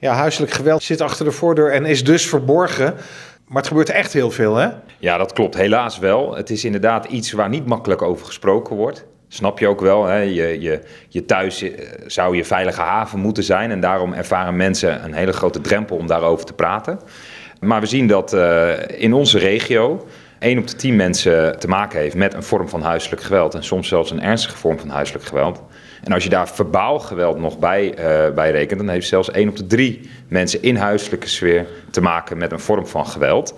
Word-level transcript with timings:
Ja, 0.00 0.14
huiselijk 0.14 0.52
geweld 0.52 0.82
zit 0.82 1.00
achter 1.00 1.24
de 1.24 1.30
voordeur 1.30 1.72
en 1.72 1.84
is 1.84 2.04
dus 2.04 2.28
verborgen. 2.28 2.94
Maar 3.46 3.56
het 3.56 3.66
gebeurt 3.66 3.90
echt 3.90 4.12
heel 4.12 4.30
veel, 4.30 4.56
hè? 4.56 4.68
Ja, 4.98 5.16
dat 5.16 5.32
klopt. 5.32 5.54
Helaas 5.54 5.98
wel. 5.98 6.34
Het 6.36 6.50
is 6.50 6.64
inderdaad 6.64 7.04
iets 7.04 7.32
waar 7.32 7.48
niet 7.48 7.66
makkelijk 7.66 8.02
over 8.02 8.26
gesproken 8.26 8.76
wordt. 8.76 9.06
Snap 9.28 9.58
je 9.58 9.68
ook 9.68 9.80
wel, 9.80 10.04
hè? 10.04 10.18
Je, 10.18 10.60
je, 10.60 10.80
je 11.08 11.24
thuis 11.24 11.62
eh, 11.62 11.70
zou 12.06 12.36
je 12.36 12.44
veilige 12.44 12.80
haven 12.80 13.18
moeten 13.18 13.42
zijn. 13.42 13.70
En 13.70 13.80
daarom 13.80 14.12
ervaren 14.12 14.56
mensen 14.56 15.04
een 15.04 15.14
hele 15.14 15.32
grote 15.32 15.60
drempel 15.60 15.96
om 15.96 16.06
daarover 16.06 16.46
te 16.46 16.52
praten. 16.52 17.00
Maar 17.60 17.80
we 17.80 17.86
zien 17.86 18.06
dat 18.06 18.34
uh, 18.34 18.70
in 18.88 19.12
onze 19.12 19.38
regio 19.38 20.06
1 20.40 20.58
op 20.58 20.66
de 20.66 20.76
10 20.76 20.96
mensen 20.96 21.58
te 21.58 21.68
maken 21.68 22.00
heeft 22.00 22.14
met 22.14 22.34
een 22.34 22.42
vorm 22.42 22.68
van 22.68 22.82
huiselijk 22.82 23.22
geweld. 23.22 23.54
En 23.54 23.64
soms 23.64 23.88
zelfs 23.88 24.10
een 24.10 24.22
ernstige 24.22 24.56
vorm 24.56 24.78
van 24.78 24.88
huiselijk 24.88 25.24
geweld. 25.24 25.62
En 26.04 26.12
als 26.12 26.24
je 26.24 26.30
daar 26.30 26.48
verbaal 26.48 26.98
geweld 26.98 27.38
nog 27.38 27.58
bij, 27.58 27.84
uh, 27.88 28.34
bij 28.34 28.50
rekent, 28.50 28.80
dan 28.80 28.88
heeft 28.88 29.08
zelfs 29.08 29.30
1 29.30 29.48
op 29.48 29.56
de 29.56 29.66
3 29.66 30.10
mensen 30.28 30.62
in 30.62 30.76
huiselijke 30.76 31.28
sfeer 31.28 31.66
te 31.90 32.00
maken 32.00 32.38
met 32.38 32.52
een 32.52 32.60
vorm 32.60 32.86
van 32.86 33.06
geweld. 33.06 33.54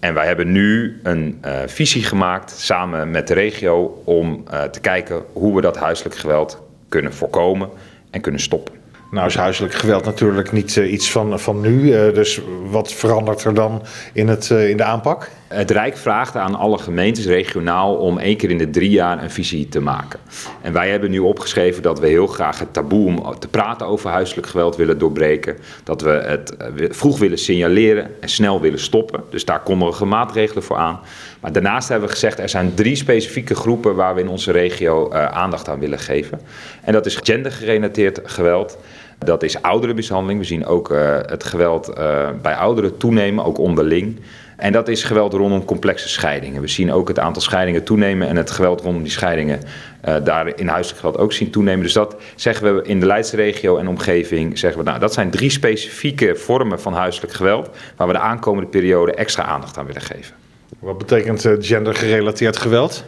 En 0.00 0.14
wij 0.14 0.26
hebben 0.26 0.52
nu 0.52 1.00
een 1.02 1.40
uh, 1.44 1.58
visie 1.66 2.02
gemaakt 2.02 2.50
samen 2.50 3.10
met 3.10 3.28
de 3.28 3.34
regio 3.34 4.02
om 4.04 4.44
uh, 4.52 4.62
te 4.62 4.80
kijken 4.80 5.22
hoe 5.32 5.54
we 5.54 5.60
dat 5.60 5.76
huiselijk 5.76 6.16
geweld 6.16 6.62
kunnen 6.88 7.12
voorkomen 7.12 7.68
en 8.10 8.20
kunnen 8.20 8.40
stoppen. 8.40 8.83
Nou 9.14 9.26
is 9.26 9.34
huiselijk 9.34 9.74
geweld 9.74 10.04
natuurlijk 10.04 10.52
niet 10.52 10.76
uh, 10.76 10.92
iets 10.92 11.10
van, 11.10 11.40
van 11.40 11.60
nu. 11.60 11.80
Uh, 11.80 12.14
dus 12.14 12.40
wat 12.70 12.92
verandert 12.92 13.44
er 13.44 13.54
dan 13.54 13.82
in, 14.12 14.28
het, 14.28 14.50
uh, 14.50 14.68
in 14.68 14.76
de 14.76 14.84
aanpak? 14.84 15.30
Het 15.48 15.70
Rijk 15.70 15.96
vraagt 15.96 16.36
aan 16.36 16.54
alle 16.54 16.78
gemeentes 16.78 17.26
regionaal 17.26 17.96
om 17.96 18.18
één 18.18 18.36
keer 18.36 18.50
in 18.50 18.58
de 18.58 18.70
drie 18.70 18.90
jaar 18.90 19.22
een 19.22 19.30
visie 19.30 19.68
te 19.68 19.80
maken. 19.80 20.20
En 20.60 20.72
wij 20.72 20.90
hebben 20.90 21.10
nu 21.10 21.18
opgeschreven 21.18 21.82
dat 21.82 22.00
we 22.00 22.06
heel 22.06 22.26
graag 22.26 22.58
het 22.58 22.72
taboe 22.72 23.06
om 23.06 23.38
te 23.38 23.48
praten 23.48 23.86
over 23.86 24.10
huiselijk 24.10 24.46
geweld 24.46 24.76
willen 24.76 24.98
doorbreken. 24.98 25.56
Dat 25.84 26.02
we 26.02 26.10
het 26.10 26.56
vroeg 26.90 27.18
willen 27.18 27.38
signaleren 27.38 28.10
en 28.20 28.28
snel 28.28 28.60
willen 28.60 28.80
stoppen. 28.80 29.22
Dus 29.30 29.44
daar 29.44 29.60
kondigen 29.60 30.08
maatregelen 30.08 30.62
voor 30.62 30.76
aan. 30.76 31.00
Maar 31.40 31.52
daarnaast 31.52 31.88
hebben 31.88 32.08
we 32.08 32.14
gezegd 32.14 32.38
er 32.38 32.48
zijn 32.48 32.74
drie 32.74 32.96
specifieke 32.96 33.54
groepen 33.54 33.94
waar 33.94 34.14
we 34.14 34.20
in 34.20 34.28
onze 34.28 34.52
regio 34.52 35.12
aandacht 35.12 35.68
aan 35.68 35.78
willen 35.78 35.98
geven. 35.98 36.40
En 36.82 36.92
dat 36.92 37.06
is 37.06 37.16
gendergerelateerd 37.16 38.20
geweld. 38.24 38.78
Dat 39.18 39.42
is 39.42 39.62
ouderenmishandeling. 39.62 40.38
We 40.38 40.46
zien 40.46 40.66
ook 40.66 40.90
uh, 40.90 41.18
het 41.22 41.44
geweld 41.44 41.88
uh, 41.98 42.28
bij 42.42 42.54
ouderen 42.54 42.96
toenemen, 42.96 43.44
ook 43.44 43.58
onderling. 43.58 44.20
En 44.56 44.72
dat 44.72 44.88
is 44.88 45.04
geweld 45.04 45.32
rondom 45.32 45.64
complexe 45.64 46.08
scheidingen. 46.08 46.60
We 46.60 46.68
zien 46.68 46.92
ook 46.92 47.08
het 47.08 47.18
aantal 47.18 47.42
scheidingen 47.42 47.84
toenemen 47.84 48.28
en 48.28 48.36
het 48.36 48.50
geweld 48.50 48.80
rondom 48.80 49.02
die 49.02 49.12
scheidingen 49.12 49.60
uh, 50.08 50.14
daar 50.24 50.58
in 50.58 50.68
huiselijk 50.68 51.00
geweld 51.00 51.18
ook 51.18 51.32
zien 51.32 51.50
toenemen. 51.50 51.82
Dus 51.82 51.92
dat 51.92 52.16
zeggen 52.34 52.76
we 52.76 52.82
in 52.82 53.00
de 53.00 53.06
Leidsregio 53.06 53.76
en 53.76 53.88
omgeving. 53.88 54.58
Zeggen 54.58 54.78
we, 54.78 54.86
nou, 54.86 55.00
dat 55.00 55.12
zijn 55.12 55.30
drie 55.30 55.50
specifieke 55.50 56.36
vormen 56.36 56.80
van 56.80 56.92
huiselijk 56.92 57.32
geweld 57.32 57.70
waar 57.96 58.06
we 58.06 58.12
de 58.12 58.18
aankomende 58.18 58.70
periode 58.70 59.14
extra 59.14 59.42
aandacht 59.42 59.78
aan 59.78 59.86
willen 59.86 60.02
geven. 60.02 60.34
Wat 60.78 60.98
betekent 60.98 61.48
gendergerelateerd 61.58 62.56
geweld? 62.56 63.04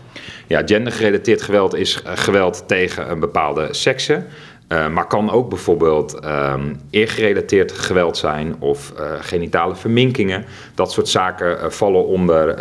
Ja, 0.47 0.63
gendergerelateerd 0.65 1.43
geweld 1.43 1.75
is 1.75 2.03
geweld 2.05 2.65
tegen 2.67 3.11
een 3.11 3.20
bepaalde 3.20 3.69
sekse. 3.70 4.23
Uh, 4.69 4.89
maar 4.89 5.06
kan 5.06 5.31
ook 5.31 5.48
bijvoorbeeld 5.48 6.25
um, 6.25 6.81
eergerelateerd 6.91 7.72
geweld 7.72 8.17
zijn 8.17 8.56
of 8.59 8.92
uh, 8.98 9.05
genitale 9.20 9.77
verminkingen. 9.77 10.45
Dat 10.75 10.92
soort 10.92 11.08
zaken 11.08 11.50
uh, 11.50 11.70
vallen 11.70 12.06
onder 12.06 12.58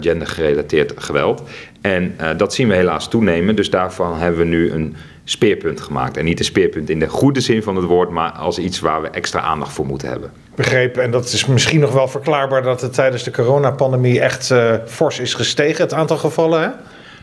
gendergerelateerd 0.00 0.92
geweld. 0.96 1.42
En 1.80 2.16
dat 2.36 2.54
zien 2.54 2.68
we 2.68 2.74
helaas 2.74 3.08
toenemen. 3.08 3.56
Dus 3.56 3.70
daarvan 3.70 4.18
hebben 4.18 4.40
we 4.40 4.46
nu 4.46 4.72
een 4.72 4.96
speerpunt 5.24 5.80
gemaakt. 5.80 6.16
En 6.16 6.24
niet 6.24 6.38
een 6.38 6.44
speerpunt 6.44 6.90
in 6.90 6.98
de 6.98 7.08
goede 7.08 7.40
zin 7.40 7.62
van 7.62 7.76
het 7.76 7.84
woord, 7.84 8.10
maar 8.10 8.30
als 8.30 8.58
iets 8.58 8.80
waar 8.80 9.02
we 9.02 9.08
extra 9.08 9.40
aandacht 9.40 9.72
voor 9.72 9.86
moeten 9.86 10.08
hebben. 10.08 10.32
Begrepen. 10.54 11.02
En 11.02 11.10
dat 11.10 11.24
is 11.24 11.46
misschien 11.46 11.80
nog 11.80 11.92
wel 11.92 12.08
verklaarbaar 12.08 12.62
dat 12.62 12.80
het 12.80 12.94
tijdens 12.94 13.22
de 13.22 13.30
coronapandemie 13.30 14.20
echt 14.20 14.54
fors 14.86 15.18
is 15.18 15.34
gestegen, 15.34 15.82
het 15.82 15.92
aantal 15.92 16.16
gevallen. 16.16 16.60
Hè? 16.60 16.68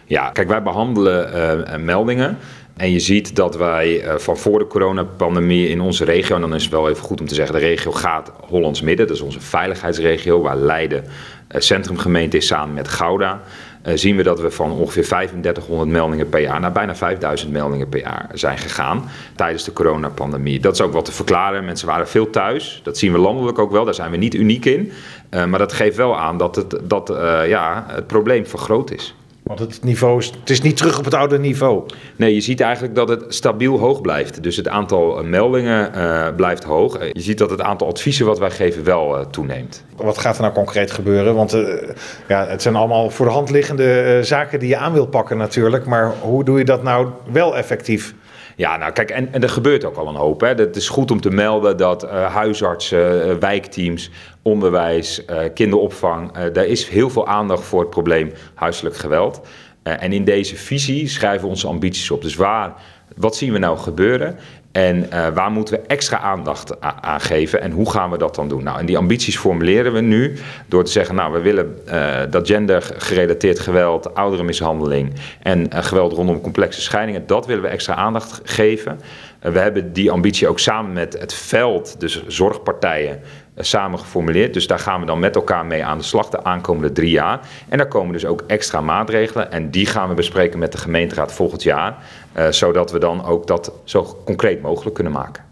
Ja, 0.06 0.30
kijk, 0.30 0.47
wij 0.47 0.63
behandelen 0.63 1.85
meldingen. 1.85 2.38
En 2.78 2.92
je 2.92 3.00
ziet 3.00 3.36
dat 3.36 3.56
wij 3.56 4.04
uh, 4.04 4.18
van 4.18 4.38
voor 4.38 4.59
de 4.59 4.68
coronapandemie 4.68 5.68
in 5.68 5.82
onze 5.82 6.06
regio, 6.06 6.36
en 6.36 6.42
dan 6.42 6.56
is 6.56 6.64
het 6.64 6.72
wel 6.72 6.90
even 6.90 7.04
goed 7.04 7.20
om 7.20 7.28
te 7.28 7.36
zeggen, 7.36 7.56
de 7.56 7.62
regio 7.62 7.92
gaat 7.92 8.32
Hollands 8.48 8.82
Midden, 8.82 9.08
dat 9.08 9.16
is 9.16 9.22
onze 9.22 9.40
veiligheidsregio, 9.40 10.42
waar 10.42 10.58
Leiden 10.58 11.04
uh, 11.04 11.62
centrumgemeente 11.62 12.38
is 12.38 12.48
samen 12.48 12.74
met 12.74 12.88
Gouda. 12.88 13.42
Uh, 13.86 13.94
zien 13.96 14.16
we 14.16 14.24
dat 14.24 14.40
we 14.40 14.52
van 14.52 14.72
ongeveer 14.72 15.04
3500 15.04 15.90
meldingen 15.90 16.30
per 16.30 16.42
jaar 16.42 16.59
naar 16.59 16.72
bijna 16.72 16.96
5000 16.96 17.52
meldingen 17.52 17.90
per 17.90 18.00
jaar 18.00 18.30
zijn 18.34 18.58
gegaan 18.58 19.09
tijdens 19.36 19.64
de 19.64 19.74
coronapandemie. 19.74 20.59
Dat 20.59 20.74
is 20.74 20.82
ook 20.82 20.94
wat 20.94 21.06
te 21.06 21.12
verklaren. 21.12 21.66
Mensen 21.66 21.88
waren 21.88 22.08
veel 22.08 22.30
thuis. 22.30 22.82
Dat 22.84 22.98
zien 22.98 23.12
we 23.12 23.18
landelijk 23.18 23.59
ook 23.59 23.72
wel. 23.72 23.86
Daar 23.86 23.94
zijn 23.94 24.12
we 24.12 24.18
niet 24.18 24.34
uniek 24.34 24.66
in. 24.66 24.92
Maar 25.30 25.59
dat 25.59 25.74
geeft 25.74 25.98
wel 25.98 26.18
aan 26.18 26.38
dat 26.38 26.56
het, 26.56 26.78
dat, 26.84 27.14
ja, 27.48 27.86
het 27.88 28.08
probleem 28.08 28.46
vergroot 28.46 28.92
is. 28.92 29.16
Want 29.57 29.73
het 29.73 29.84
niveau 29.84 30.19
is, 30.19 30.31
het 30.39 30.50
is 30.50 30.62
niet 30.62 30.78
terug 30.78 30.97
op 30.97 31.06
het 31.06 31.13
oude 31.13 31.39
niveau. 31.39 31.84
Nee, 32.16 32.34
je 32.34 32.41
ziet 32.41 32.62
eigenlijk 32.62 32.95
dat 32.95 33.09
het 33.09 33.23
stabiel 33.28 33.79
hoog 33.79 34.01
blijft. 34.01 34.44
Dus 34.44 34.56
het 34.56 34.67
aantal 34.67 35.23
meldingen 35.23 35.91
uh, 35.95 36.28
blijft 36.35 36.63
hoog. 36.63 37.00
Je 37.12 37.22
ziet 37.22 37.38
dat 37.38 37.50
het 37.50 37.61
aantal 37.61 37.88
adviezen 37.88 38.25
wat 38.25 38.40
wij 38.40 38.51
geven 38.51 38.84
wel 38.84 39.19
uh, 39.19 39.25
toeneemt. 39.25 39.84
Wat 39.95 40.17
gaat 40.17 40.35
er 40.35 40.41
nou 40.41 40.53
concreet 40.53 40.91
gebeuren? 40.91 41.35
Want 41.35 41.53
uh, 41.53 41.90
ja, 42.28 42.47
het 42.47 42.61
zijn 42.61 42.75
allemaal 42.75 43.09
voor 43.09 43.25
de 43.25 43.31
hand 43.31 43.50
liggende 43.50 44.19
zaken 44.23 44.59
die 44.59 44.69
je 44.69 44.78
aan 44.78 44.94
wil 44.94 45.07
pakken 45.07 45.38
natuurlijk. 45.38 45.85
Maar 45.85 46.13
hoe 46.22 46.44
doe 46.44 46.57
je 46.57 46.66
dat 46.66 46.84
nou 46.84 47.07
wel 47.31 47.57
effectief? 47.57 48.13
Ja, 48.61 48.77
nou 48.77 48.91
kijk, 48.91 49.09
en, 49.09 49.41
er 49.41 49.49
gebeurt 49.49 49.85
ook 49.85 49.95
al 49.95 50.07
een 50.07 50.16
hoop. 50.16 50.41
Het 50.41 50.75
is 50.75 50.89
goed 50.89 51.11
om 51.11 51.22
te 51.22 51.29
melden 51.29 51.77
dat 51.77 52.03
uh, 52.03 52.33
huisartsen, 52.33 53.27
uh, 53.27 53.35
wijkteams, 53.35 54.09
onderwijs, 54.41 55.23
uh, 55.29 55.39
kinderopvang, 55.53 56.31
daar 56.31 56.66
is 56.66 56.88
heel 56.88 57.09
veel 57.09 57.27
aandacht 57.27 57.63
voor 57.63 57.79
het 57.79 57.89
probleem 57.89 58.31
huiselijk 58.53 58.95
geweld. 58.95 59.41
en 59.83 60.13
in 60.13 60.23
deze 60.23 60.55
visie 60.55 61.07
schrijven 61.07 61.41
we 61.41 61.47
onze 61.47 61.67
ambities 61.67 62.11
op. 62.11 62.22
Dus 62.22 62.35
waar, 62.35 62.73
wat 63.17 63.35
zien 63.35 63.51
we 63.51 63.57
nou 63.57 63.77
gebeuren? 63.77 64.38
En 64.72 64.98
uh, 65.14 65.28
waar 65.28 65.52
moeten 65.52 65.74
we 65.74 65.82
extra 65.88 66.20
aandacht 66.20 66.82
aan 66.82 67.22
geven 67.22 67.62
en 67.62 67.72
hoe 67.72 67.92
gaan 67.92 68.12
we 68.12 68.18
dat 68.18 68.36
dan 68.36 68.48
doen? 68.48 68.64
Nou, 68.64 68.80
en 68.80 68.86
die 68.86 68.98
ambities 68.98 69.38
formuleren 69.38 69.94
we 69.94 70.02
nu 70.02 70.38
door 70.68 70.84
te 70.84 70.92
zeggen, 70.92 71.16
nou, 71.16 71.34
we 71.34 71.40
willen 71.40 71.80
uh, 71.88 72.20
dat 72.30 72.48
gendergerelateerd 72.48 73.59
geweld, 73.59 74.16
ouderenmishandeling 74.16 75.14
en 75.42 75.59
uh, 75.59 75.84
geweld 75.84 76.14
rondom 76.14 76.42
complexe 76.42 76.82
scheidingen, 76.82 77.28
dat 77.28 77.46
willen 77.46 77.64
we 77.64 77.70
extra 77.70 77.96
aandacht 77.96 78.42
geven. 78.44 79.00
we 79.40 79.59
hebben 79.59 79.94
die 79.94 80.12
ambitie 80.12 80.48
ook 80.48 80.59
samen 80.59 80.94
met 80.94 81.20
het 81.20 81.34
veld, 81.34 82.00
dus 82.00 82.28
zorgpartijen, 82.28 83.20
samen 83.57 84.00
geformuleerd. 84.00 84.53
Dus 84.53 84.67
daar 84.67 84.79
gaan 84.79 85.00
we 85.00 85.06
dan 85.06 85.19
met 85.19 85.35
elkaar 85.35 85.66
mee 85.66 85.85
aan 85.85 85.97
de 85.97 86.03
slag 86.03 86.29
de 86.29 86.44
aankomende 86.44 86.91
drie 86.91 87.12
jaar. 87.12 87.39
En 87.69 87.78
daar 87.78 87.88
komen 87.88 88.13
dus 88.13 88.25
ook 88.25 88.44
extra 88.47 88.81
maatregelen. 88.81 89.51
En 89.51 89.69
die 89.69 89.85
gaan 89.85 90.09
we 90.09 90.16
bespreken 90.16 90.59
met 90.59 90.72
de 90.72 90.78
gemeenteraad 90.78 91.34
volgend 91.34 91.63
jaar. 91.63 91.97
Uh, 92.38 92.47
zodat 92.50 92.91
we 92.91 93.00
dan 93.00 93.25
ook 93.25 93.47
dat 93.47 93.72
zo 93.84 94.22
concreet 94.25 94.61
mogelijk 94.61 94.95
kunnen 94.95 95.13
maken. 95.13 95.44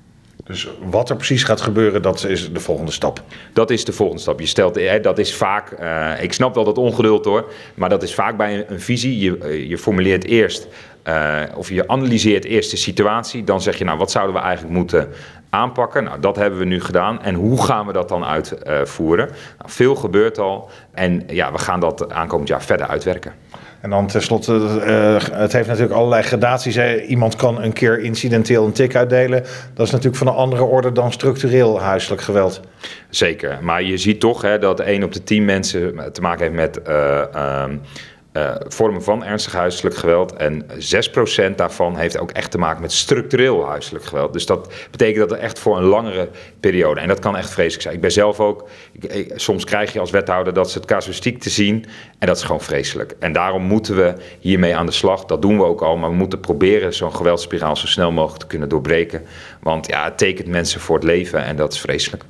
Dus 0.49 0.69
wat 0.89 1.09
er 1.09 1.15
precies 1.15 1.43
gaat 1.43 1.61
gebeuren, 1.61 2.01
dat 2.01 2.23
is 2.23 2.53
de 2.53 2.59
volgende 2.59 2.91
stap. 2.91 3.23
Dat 3.53 3.69
is 3.69 3.85
de 3.85 3.93
volgende 3.93 4.21
stap. 4.21 4.39
Je 4.39 4.45
stelt, 4.45 4.75
hè, 4.75 4.99
dat 4.99 5.17
is 5.17 5.35
vaak, 5.35 5.79
uh, 5.79 6.23
ik 6.23 6.33
snap 6.33 6.55
wel 6.55 6.63
dat 6.63 6.77
ongeduld 6.77 7.25
hoor, 7.25 7.51
maar 7.75 7.89
dat 7.89 8.03
is 8.03 8.13
vaak 8.13 8.37
bij 8.37 8.55
een, 8.55 8.65
een 8.67 8.81
visie. 8.81 9.19
Je, 9.19 9.67
je 9.67 9.77
formuleert 9.77 10.23
eerst, 10.23 10.67
uh, 11.07 11.41
of 11.55 11.69
je 11.69 11.87
analyseert 11.87 12.45
eerst 12.45 12.71
de 12.71 12.77
situatie, 12.77 13.43
dan 13.43 13.61
zeg 13.61 13.77
je 13.77 13.83
nou 13.83 13.97
wat 13.97 14.11
zouden 14.11 14.35
we 14.35 14.41
eigenlijk 14.41 14.75
moeten 14.75 15.09
aanpakken. 15.49 16.03
Nou, 16.03 16.19
dat 16.19 16.35
hebben 16.35 16.59
we 16.59 16.65
nu 16.65 16.81
gedaan. 16.81 17.21
En 17.21 17.35
hoe 17.35 17.63
gaan 17.63 17.85
we 17.85 17.93
dat 17.93 18.09
dan 18.09 18.25
uitvoeren? 18.25 19.25
Nou, 19.57 19.71
veel 19.71 19.95
gebeurt 19.95 20.37
al 20.37 20.69
en 20.93 21.23
ja, 21.27 21.51
we 21.51 21.57
gaan 21.57 21.79
dat 21.79 22.13
aankomend 22.13 22.49
jaar 22.49 22.63
verder 22.63 22.87
uitwerken. 22.87 23.33
En 23.81 23.89
dan 23.89 24.07
tenslotte, 24.07 24.53
uh, 24.53 25.37
het 25.39 25.53
heeft 25.53 25.67
natuurlijk 25.67 25.95
allerlei 25.95 26.23
gradaties. 26.23 26.75
Hè. 26.75 27.01
Iemand 27.01 27.35
kan 27.35 27.61
een 27.61 27.73
keer 27.73 27.99
incidenteel 27.99 28.65
een 28.65 28.71
tik 28.71 28.95
uitdelen. 28.95 29.43
Dat 29.73 29.85
is 29.85 29.91
natuurlijk 29.91 30.17
van 30.17 30.27
een 30.27 30.33
andere 30.33 30.63
orde 30.63 30.91
dan 30.91 31.11
structureel 31.11 31.81
huiselijk 31.81 32.21
geweld. 32.21 32.61
Zeker, 33.09 33.57
maar 33.61 33.83
je 33.83 33.97
ziet 33.97 34.19
toch 34.19 34.41
hè, 34.41 34.59
dat 34.59 34.79
1 34.79 35.03
op 35.03 35.11
de 35.11 35.23
10 35.23 35.45
mensen 35.45 36.13
te 36.13 36.21
maken 36.21 36.43
heeft 36.43 36.55
met 36.55 36.87
uh, 36.89 37.63
um, 37.63 37.81
uh, 38.33 38.55
vormen 38.67 39.03
van 39.03 39.23
ernstig 39.23 39.53
huiselijk 39.53 39.95
geweld. 39.95 40.33
En 40.33 40.65
6% 41.51 41.55
daarvan 41.55 41.97
heeft 41.97 42.17
ook 42.17 42.31
echt 42.31 42.51
te 42.51 42.57
maken 42.57 42.81
met 42.81 42.91
structureel 42.91 43.67
huiselijk 43.67 44.05
geweld. 44.05 44.33
Dus 44.33 44.45
dat 44.45 44.73
betekent 44.91 45.29
dat 45.29 45.37
er 45.37 45.43
echt 45.43 45.59
voor 45.59 45.77
een 45.77 45.83
langere 45.83 46.29
periode. 46.59 46.99
En 46.99 47.07
dat 47.07 47.19
kan 47.19 47.37
echt 47.37 47.49
vreselijk 47.49 47.81
zijn. 47.81 47.95
Ik 47.95 48.01
ben 48.01 48.11
zelf 48.11 48.39
ook. 48.39 48.69
Ik, 48.91 49.33
soms 49.35 49.63
krijg 49.63 49.93
je 49.93 49.99
als 49.99 50.11
wethouder 50.11 50.53
dat 50.53 50.71
ze 50.71 50.77
het 50.77 50.87
casuïstiek 50.87 51.39
te 51.39 51.49
zien. 51.49 51.85
En 52.19 52.27
dat 52.27 52.37
is 52.37 52.43
gewoon 52.43 52.61
vreselijk. 52.61 53.15
En 53.19 53.33
daarom 53.33 53.63
moeten 53.63 53.95
we 53.95 54.13
hiermee 54.39 54.75
aan 54.75 54.85
de 54.85 54.91
slag. 54.91 55.25
Dat 55.25 55.41
doen 55.41 55.57
we 55.57 55.63
ook 55.63 55.81
al. 55.81 55.97
Maar 55.97 56.09
we 56.09 56.15
moeten 56.15 56.39
proberen 56.39 56.93
zo'n 56.93 57.15
geweldspiraal 57.15 57.75
zo 57.75 57.87
snel 57.87 58.11
mogelijk 58.11 58.39
te 58.39 58.47
kunnen 58.47 58.69
doorbreken. 58.69 59.25
Want 59.61 59.87
ja, 59.87 60.03
het 60.03 60.17
tekent 60.17 60.47
mensen 60.47 60.81
voor 60.81 60.95
het 60.95 61.05
leven 61.05 61.43
en 61.43 61.55
dat 61.55 61.73
is 61.73 61.79
vreselijk. 61.79 62.23